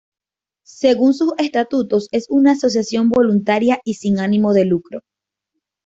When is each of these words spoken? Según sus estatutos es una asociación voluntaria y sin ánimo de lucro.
Según 0.65 1.13
sus 1.13 1.31
estatutos 1.37 2.07
es 2.11 2.25
una 2.29 2.53
asociación 2.53 3.09
voluntaria 3.09 3.79
y 3.83 3.93
sin 3.93 4.17
ánimo 4.19 4.51
de 4.51 4.65
lucro. 4.65 5.01